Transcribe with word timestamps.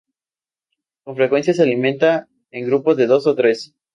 Con 1.03 1.15
frecuencia 1.15 1.53
se 1.53 1.61
alimenta 1.61 2.27
en 2.49 2.65
grupos 2.65 2.97
de 2.97 3.05
dos 3.05 3.27
o 3.27 3.35
tres. 3.35 3.75